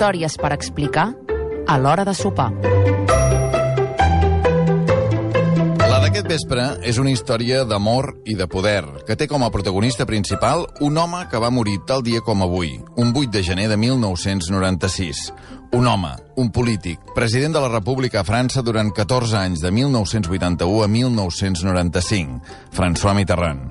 [0.00, 1.10] Històries per explicar
[1.68, 2.46] a l'hora de sopar.
[5.90, 10.06] La d'aquest vespre és una història d'amor i de poder, que té com a protagonista
[10.08, 13.76] principal un home que va morir tal dia com avui, un 8 de gener de
[13.76, 15.20] 1996.
[15.72, 20.82] Un home, un polític, president de la República a França durant 14 anys, de 1981
[20.82, 22.40] a 1995,
[22.74, 23.68] François Mitterrand.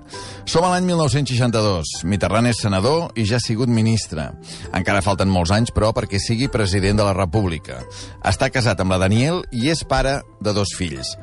[0.48, 2.06] Som a l'any 1962.
[2.08, 4.30] Mitterrand és senador i ja ha sigut ministre.
[4.72, 7.82] Encara falten molts anys, però, perquè sigui president de la República.
[8.24, 11.18] Està casat amb la Daniel i és pare de dos fills.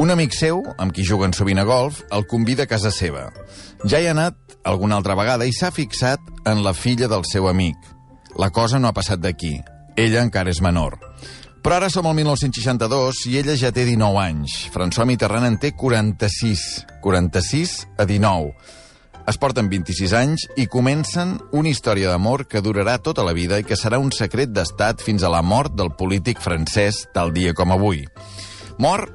[0.00, 3.28] Un amic seu, amb qui juguen sovint a golf, el convida a casa seva.
[3.84, 7.52] Ja hi ha anat alguna altra vegada i s'ha fixat en la filla del seu
[7.52, 7.76] amic.
[8.40, 9.58] La cosa no ha passat d'aquí.
[9.96, 10.98] Ella encara és menor.
[11.62, 14.54] Però ara som al 1962 i ella ja té 19 anys.
[14.74, 16.64] François Mitterrand en té 46.
[17.02, 18.50] 46 a 19.
[19.30, 23.66] Es porten 26 anys i comencen una història d'amor que durarà tota la vida i
[23.66, 27.70] que serà un secret d'estat fins a la mort del polític francès tal dia com
[27.70, 28.02] avui.
[28.82, 29.06] Mor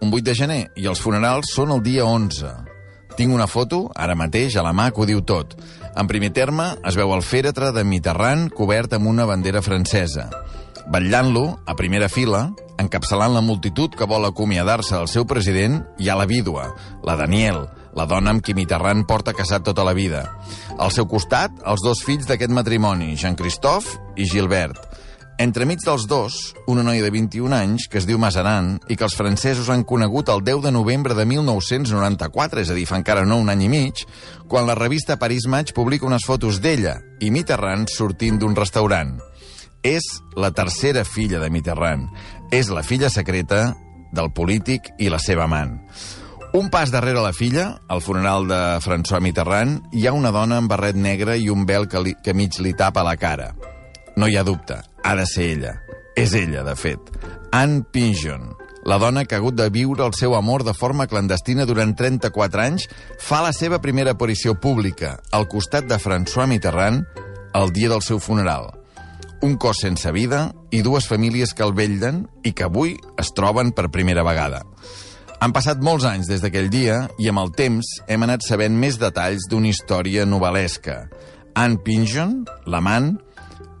[0.00, 2.65] un 8 de gener i els funerals són el dia 11.
[3.16, 5.54] Tinc una foto, ara mateix, a la mà, que ho diu tot.
[5.96, 10.28] En primer terme, es veu el fèretre de Mitterrand cobert amb una bandera francesa.
[10.92, 16.18] Batllant-lo, a primera fila, encapçalant la multitud que vol acomiadar-se del seu president, hi ha
[16.20, 16.68] la vídua,
[17.08, 17.64] la Daniel,
[17.96, 20.26] la dona amb qui Mitterrand porta casat tota la vida.
[20.76, 24.85] Al seu costat, els dos fills d'aquest matrimoni, Jean-Christophe i Gilbert.
[25.38, 29.16] Entremig dels dos, una noia de 21 anys que es diu Mazarin i que els
[29.18, 33.36] francesos han conegut el 10 de novembre de 1994, és a dir, fa encara no
[33.42, 34.00] un any i mig,
[34.48, 39.12] quan la revista Paris Match publica unes fotos d'ella i Mitterrand sortint d'un restaurant.
[39.84, 40.08] És
[40.40, 42.08] la tercera filla de Mitterrand.
[42.48, 43.74] És la filla secreta
[44.16, 45.76] del polític i la seva amant.
[46.56, 50.72] Un pas darrere la filla, al funeral de François Mitterrand, hi ha una dona amb
[50.72, 53.52] barret negre i un vel que, li, que mig li tapa la cara.
[54.16, 55.74] No hi ha dubte, ha de ser ella.
[56.16, 57.10] És ella, de fet.
[57.52, 58.54] Anne Pinjon,
[58.88, 62.62] la dona que ha hagut de viure el seu amor de forma clandestina durant 34
[62.64, 62.86] anys,
[63.20, 67.04] fa la seva primera aparició pública al costat de François Mitterrand
[67.60, 68.70] el dia del seu funeral.
[69.44, 73.74] Un cos sense vida i dues famílies que el vetllen i que avui es troben
[73.76, 74.62] per primera vegada.
[75.44, 78.96] Han passat molts anys des d'aquell dia i amb el temps hem anat sabent més
[78.96, 81.02] detalls d'una història novel·lesca.
[81.52, 83.18] Anne Pinjon, l'amant,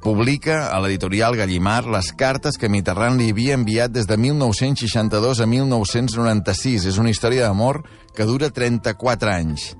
[0.06, 5.46] publica a l'editorial Gallimard les cartes que Mitterrand li havia enviat des de 1962 a
[5.50, 6.84] 1996.
[6.86, 7.80] És una història d'amor
[8.14, 9.72] que dura 34 anys.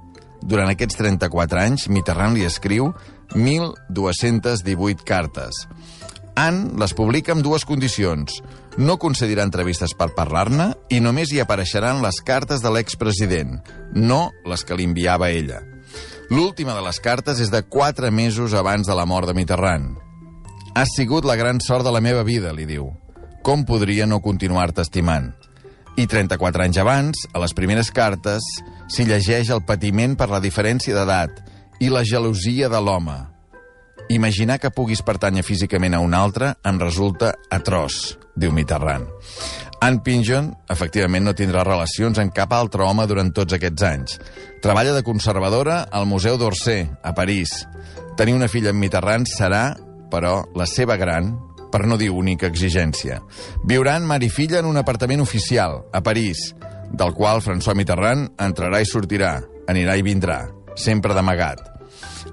[0.42, 2.88] Durant aquests 34 anys, Mitterrand li escriu
[3.36, 5.60] 1.218 cartes.
[6.34, 8.40] Anne les publica amb dues condicions.
[8.82, 13.60] No concedirà entrevistes per parlar-ne i només hi apareixeran les cartes de l'expresident,
[13.94, 15.62] no les que li enviava ella.
[16.34, 20.05] L'última de les cartes és de quatre mesos abans de la mort de Mitterrand.
[20.76, 22.90] Has sigut la gran sort de la meva vida, li diu.
[23.40, 25.30] Com podria no continuar-te estimant?
[25.96, 28.44] I 34 anys abans, a les primeres cartes,
[28.92, 31.40] s'hi llegeix el patiment per la diferència d'edat
[31.80, 33.14] i la gelosia de l'home.
[34.12, 39.08] Imaginar que puguis pertànyer físicament a un altre em resulta atroç, diu Mitterrand.
[39.80, 44.20] Anne Pinjon, efectivament, no tindrà relacions amb cap altre home durant tots aquests anys.
[44.60, 47.62] Treballa de conservadora al Museu d'Orsay, a París.
[48.20, 49.70] Tenir una filla amb Mitterrand serà,
[50.10, 51.34] però, la seva gran,
[51.72, 53.20] per no dir única exigència.
[53.66, 56.52] Viuran mare i filla en un apartament oficial, a París,
[56.92, 60.44] del qual François Mitterrand entrarà i sortirà, anirà i vindrà,
[60.76, 61.62] sempre d'amagat.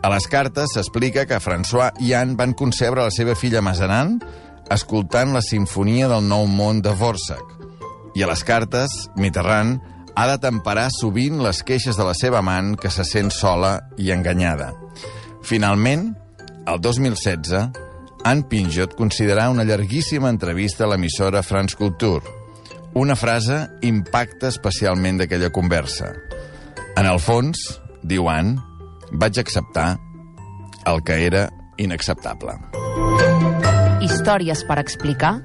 [0.03, 4.17] A les cartes s'explica que François i Anne van concebre la seva filla Mazarin
[4.73, 7.43] escoltant la sinfonia del Nou Món de Vorsac.
[8.15, 9.81] I a les cartes, Mitterrand
[10.15, 14.11] ha de temperar sovint les queixes de la seva amant que se sent sola i
[14.13, 14.71] enganyada.
[15.43, 16.11] Finalment,
[16.65, 17.69] el 2016,
[18.23, 22.23] Anne Pinjot considerarà una llarguíssima entrevista a l'emissora France Culture.
[22.93, 26.13] Una frase impacta especialment d'aquella conversa.
[26.95, 27.59] En el fons,
[28.03, 28.61] diu Anne,
[29.11, 29.97] vaig acceptar
[30.85, 32.55] el que era inacceptable.
[34.03, 35.39] Històries per explicar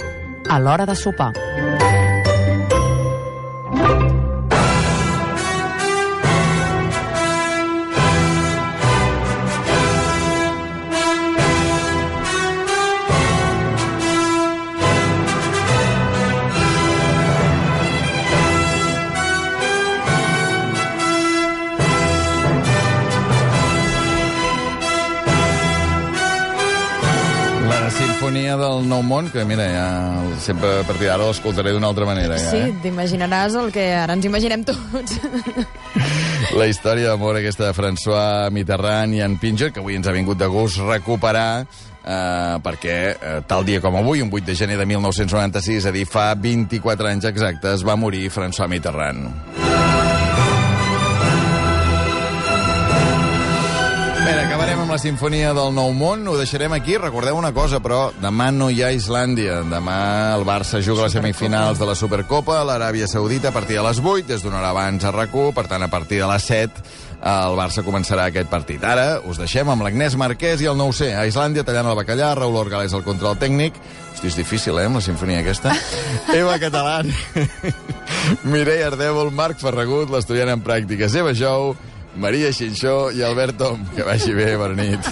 [0.49, 1.33] a l'hora de sopar.
[28.89, 29.89] Nou Món, que mira, ja
[30.41, 32.39] sempre a partir d'ara l'escoltaré d'una altra manera.
[32.41, 32.75] Ja, Sí, eh?
[32.83, 35.19] t'imaginaràs el que ara ens imaginem tots.
[36.59, 40.41] La història d'amor aquesta de François Mitterrand i en Pincher, que avui ens ha vingut
[40.41, 41.67] de gust recuperar,
[42.01, 45.93] eh, perquè eh, tal dia com avui, un 8 de gener de 1996, és a
[45.93, 49.68] dir, fa 24 anys exactes, va morir François Mitterrand.
[54.99, 56.25] La sinfonia del Nou Món.
[56.27, 56.97] Ho deixarem aquí.
[56.99, 59.61] Recordeu una cosa, però demà no hi ha Islàndia.
[59.71, 59.99] Demà
[60.35, 63.85] el Barça juga a les semifinals de la Supercopa a l'Aràbia Saudita a partir de
[63.87, 66.83] les 8, des d'una hora abans a rac per tant, a partir de les 7
[67.19, 68.83] el Barça començarà aquest partit.
[68.83, 71.13] Ara us deixem amb l'Agnès Marquès i el 9C.
[71.15, 73.79] A Islàndia tallant el bacallà, Raül Orgales al control tècnic.
[74.15, 75.77] Hosti, és difícil, eh, amb la sinfonia aquesta.
[76.35, 77.13] Eva Catalán,
[78.51, 81.77] Mireia Ardèvol, Marc Ferragut, l'estudiant en pràctiques, Eva Jou,
[82.19, 83.85] Maria Xinxó i Albert Tom.
[83.95, 85.07] Que vagi bé, bona nit.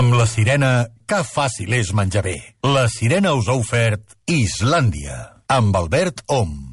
[0.00, 2.38] Amb la sirena, que fàcil és menjar bé.
[2.64, 5.16] La sirena us ha ofert Islàndia,
[5.48, 6.69] amb Albert Om.